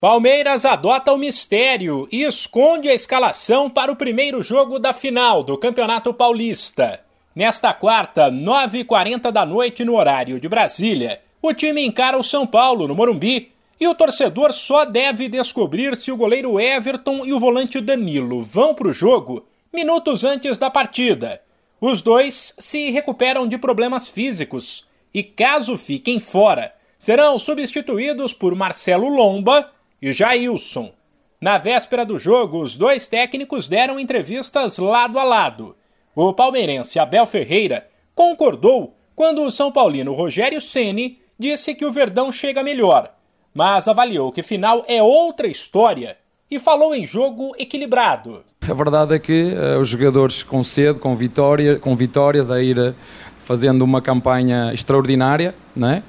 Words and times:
Palmeiras 0.00 0.64
adota 0.64 1.12
o 1.12 1.18
mistério 1.18 2.06
e 2.12 2.22
esconde 2.22 2.88
a 2.88 2.94
escalação 2.94 3.68
para 3.68 3.90
o 3.90 3.96
primeiro 3.96 4.44
jogo 4.44 4.78
da 4.78 4.92
final 4.92 5.42
do 5.42 5.58
Campeonato 5.58 6.14
Paulista. 6.14 7.04
Nesta 7.34 7.74
quarta, 7.74 8.30
9h40 8.30 9.32
da 9.32 9.44
noite 9.44 9.84
no 9.84 9.96
horário 9.96 10.38
de 10.38 10.48
Brasília, 10.48 11.20
o 11.42 11.52
time 11.52 11.84
encara 11.84 12.16
o 12.16 12.22
São 12.22 12.46
Paulo 12.46 12.86
no 12.86 12.94
Morumbi 12.94 13.50
e 13.80 13.88
o 13.88 13.94
torcedor 13.94 14.52
só 14.52 14.84
deve 14.84 15.28
descobrir 15.28 15.96
se 15.96 16.12
o 16.12 16.16
goleiro 16.16 16.60
Everton 16.60 17.26
e 17.26 17.32
o 17.32 17.40
volante 17.40 17.80
Danilo 17.80 18.40
vão 18.40 18.76
para 18.76 18.86
o 18.86 18.92
jogo 18.92 19.48
minutos 19.72 20.22
antes 20.22 20.58
da 20.58 20.70
partida. 20.70 21.42
Os 21.80 22.02
dois 22.02 22.54
se 22.56 22.88
recuperam 22.90 23.48
de 23.48 23.58
problemas 23.58 24.06
físicos 24.06 24.86
e, 25.12 25.24
caso 25.24 25.76
fiquem 25.76 26.20
fora, 26.20 26.72
serão 27.00 27.36
substituídos 27.36 28.32
por 28.32 28.54
Marcelo 28.54 29.08
Lomba 29.08 29.72
e 30.00 30.12
Jailson. 30.12 30.92
Na 31.40 31.56
véspera 31.56 32.04
do 32.04 32.18
jogo, 32.18 32.60
os 32.60 32.76
dois 32.76 33.06
técnicos 33.06 33.68
deram 33.68 33.98
entrevistas 33.98 34.78
lado 34.78 35.18
a 35.18 35.24
lado. 35.24 35.76
O 36.14 36.32
palmeirense 36.32 36.98
Abel 36.98 37.26
Ferreira 37.26 37.86
concordou 38.14 38.96
quando 39.14 39.42
o 39.42 39.50
São 39.50 39.70
Paulino 39.70 40.12
Rogério 40.12 40.60
Ceni 40.60 41.18
disse 41.38 41.74
que 41.74 41.84
o 41.84 41.92
Verdão 41.92 42.32
chega 42.32 42.62
melhor, 42.62 43.14
mas 43.54 43.86
avaliou 43.86 44.32
que 44.32 44.42
final 44.42 44.84
é 44.88 45.02
outra 45.02 45.46
história 45.46 46.16
e 46.50 46.58
falou 46.58 46.94
em 46.94 47.06
jogo 47.06 47.54
equilibrado. 47.58 48.44
A 48.68 48.74
verdade 48.74 49.14
é 49.14 49.18
que 49.18 49.54
uh, 49.54 49.80
os 49.80 49.88
jogadores 49.88 50.42
com 50.42 50.64
sede, 50.64 50.98
com, 50.98 51.14
vitória, 51.14 51.78
com 51.78 51.94
vitórias, 51.94 52.50
a 52.50 52.60
ir 52.60 52.78
uh, 52.78 52.94
fazendo 53.38 53.82
uma 53.82 54.02
campanha 54.02 54.72
extraordinária, 54.74 55.54
né? 55.74 56.02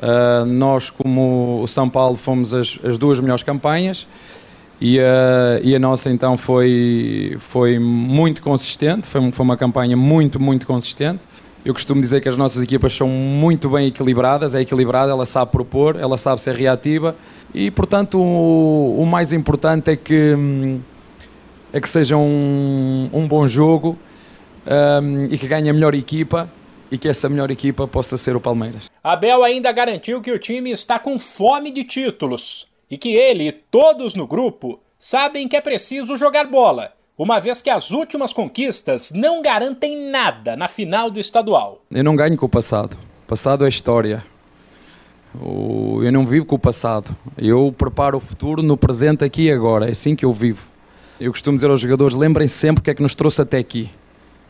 Uh, 0.00 0.46
nós, 0.46 0.88
como 0.88 1.60
o 1.62 1.66
São 1.66 1.88
Paulo, 1.88 2.16
fomos 2.16 2.54
as, 2.54 2.80
as 2.82 2.96
duas 2.96 3.20
melhores 3.20 3.42
campanhas 3.42 4.06
e, 4.80 4.98
uh, 4.98 5.60
e, 5.62 5.76
a 5.76 5.78
nossa 5.78 6.08
então 6.08 6.38
foi, 6.38 7.36
foi 7.38 7.78
muito 7.78 8.40
consistente, 8.40 9.06
foi, 9.06 9.30
foi 9.30 9.44
uma 9.44 9.58
campanha 9.58 9.98
muito, 9.98 10.40
muito 10.40 10.66
consistente. 10.66 11.28
Eu 11.62 11.74
costumo 11.74 12.00
dizer 12.00 12.22
que 12.22 12.28
as 12.30 12.36
nossas 12.38 12.62
equipas 12.62 12.94
são 12.94 13.06
muito 13.08 13.68
bem 13.68 13.88
equilibradas, 13.88 14.54
é 14.54 14.62
equilibrada, 14.62 15.12
ela 15.12 15.26
sabe 15.26 15.52
propor, 15.52 15.96
ela 15.96 16.16
sabe 16.16 16.40
ser 16.40 16.54
reativa 16.54 17.14
e, 17.52 17.70
portanto, 17.70 18.18
o, 18.18 19.02
o 19.02 19.04
mais 19.04 19.34
importante 19.34 19.90
é 19.90 19.96
que, 19.96 20.34
é 21.74 21.78
que 21.78 21.90
seja 21.90 22.16
um, 22.16 23.10
um 23.12 23.28
bom 23.28 23.46
jogo 23.46 23.98
um, 24.66 25.24
e 25.26 25.36
que 25.36 25.46
ganhe 25.46 25.68
a 25.68 25.74
melhor 25.74 25.94
equipa 25.94 26.48
e 26.90 26.98
que 26.98 27.08
essa 27.08 27.28
melhor 27.28 27.50
equipa 27.50 27.86
possa 27.86 28.16
ser 28.16 28.36
o 28.36 28.40
Palmeiras. 28.40 28.90
Abel 29.02 29.44
ainda 29.44 29.70
garantiu 29.72 30.20
que 30.20 30.32
o 30.32 30.38
time 30.38 30.70
está 30.70 30.98
com 30.98 31.18
fome 31.18 31.70
de 31.70 31.84
títulos 31.84 32.66
e 32.90 32.98
que 32.98 33.10
ele 33.10 33.48
e 33.48 33.52
todos 33.52 34.14
no 34.14 34.26
grupo 34.26 34.80
sabem 34.98 35.48
que 35.48 35.56
é 35.56 35.60
preciso 35.60 36.18
jogar 36.18 36.46
bola, 36.46 36.92
uma 37.16 37.38
vez 37.38 37.62
que 37.62 37.70
as 37.70 37.90
últimas 37.90 38.32
conquistas 38.32 39.10
não 39.12 39.40
garantem 39.40 40.10
nada 40.10 40.56
na 40.56 40.68
final 40.68 41.10
do 41.10 41.20
estadual. 41.20 41.82
Eu 41.90 42.02
não 42.02 42.16
ganho 42.16 42.36
com 42.36 42.46
o 42.46 42.48
passado. 42.48 42.96
O 43.24 43.28
passado 43.28 43.64
é 43.64 43.68
história. 43.68 44.24
Eu 45.34 46.10
não 46.10 46.26
vivo 46.26 46.44
com 46.44 46.56
o 46.56 46.58
passado. 46.58 47.16
Eu 47.38 47.72
preparo 47.76 48.16
o 48.16 48.20
futuro 48.20 48.62
no 48.62 48.76
presente 48.76 49.24
aqui 49.24 49.42
e 49.42 49.52
agora. 49.52 49.86
É 49.86 49.92
assim 49.92 50.16
que 50.16 50.24
eu 50.24 50.32
vivo. 50.32 50.68
Eu 51.20 51.30
costumo 51.30 51.56
dizer 51.56 51.70
aos 51.70 51.80
jogadores: 51.80 52.16
lembrem-se 52.16 52.54
sempre 52.54 52.80
o 52.80 52.82
que 52.82 52.90
é 52.90 52.94
que 52.94 53.02
nos 53.02 53.14
trouxe 53.14 53.40
até 53.40 53.58
aqui. 53.58 53.90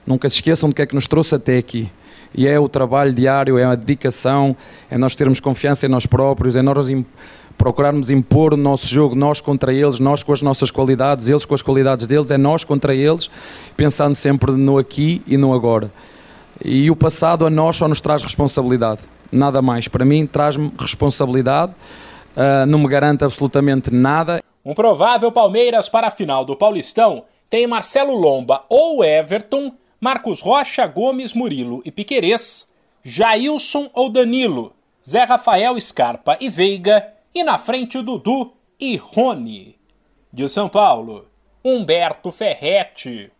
Nunca 0.06 0.28
se 0.28 0.36
esqueçam 0.36 0.68
do 0.68 0.74
que 0.74 0.82
é 0.82 0.86
que 0.86 0.94
nos 0.94 1.06
trouxe 1.06 1.34
até 1.34 1.58
aqui 1.58 1.90
e 2.34 2.46
é 2.46 2.58
o 2.58 2.68
trabalho 2.68 3.12
diário, 3.12 3.58
é 3.58 3.64
a 3.64 3.74
dedicação, 3.74 4.56
é 4.90 4.96
nós 4.96 5.14
termos 5.14 5.40
confiança 5.40 5.86
em 5.86 5.88
nós 5.88 6.06
próprios, 6.06 6.56
é 6.56 6.62
nós 6.62 6.88
procurarmos 7.58 8.10
impor 8.10 8.54
o 8.54 8.56
nosso 8.56 8.86
jogo, 8.86 9.14
nós 9.14 9.40
contra 9.40 9.72
eles, 9.72 9.98
nós 9.98 10.22
com 10.22 10.32
as 10.32 10.40
nossas 10.40 10.70
qualidades, 10.70 11.28
eles 11.28 11.44
com 11.44 11.54
as 11.54 11.62
qualidades 11.62 12.06
deles, 12.06 12.30
é 12.30 12.38
nós 12.38 12.64
contra 12.64 12.94
eles, 12.94 13.28
pensando 13.76 14.14
sempre 14.14 14.52
no 14.52 14.78
aqui 14.78 15.22
e 15.26 15.36
no 15.36 15.52
agora. 15.52 15.90
E 16.64 16.90
o 16.90 16.96
passado 16.96 17.46
a 17.46 17.50
nós 17.50 17.76
só 17.76 17.88
nos 17.88 18.00
traz 18.00 18.22
responsabilidade, 18.22 19.00
nada 19.32 19.60
mais. 19.60 19.88
Para 19.88 20.04
mim, 20.04 20.26
traz-me 20.26 20.72
responsabilidade, 20.78 21.72
uh, 22.36 22.66
não 22.66 22.78
me 22.78 22.88
garante 22.88 23.24
absolutamente 23.24 23.92
nada. 23.92 24.42
Um 24.64 24.74
provável 24.74 25.32
Palmeiras 25.32 25.88
para 25.88 26.08
a 26.08 26.10
final 26.10 26.44
do 26.44 26.54
Paulistão 26.54 27.24
tem 27.48 27.66
Marcelo 27.66 28.14
Lomba 28.14 28.62
ou 28.68 29.02
Everton 29.02 29.72
Marcos 30.00 30.40
Rocha, 30.40 30.86
Gomes, 30.86 31.34
Murilo 31.34 31.82
e 31.84 31.90
Piquerez, 31.90 32.72
Jailson 33.04 33.90
ou 33.92 34.08
Danilo, 34.08 34.74
Zé 35.06 35.24
Rafael, 35.24 35.78
Scarpa 35.78 36.38
e 36.40 36.48
Veiga, 36.48 37.12
e 37.34 37.44
na 37.44 37.58
frente 37.58 37.98
o 37.98 38.02
Dudu 38.02 38.54
e 38.78 38.96
Rony. 38.96 39.78
De 40.32 40.48
São 40.48 40.70
Paulo, 40.70 41.28
Humberto 41.62 42.30
Ferretti. 42.30 43.30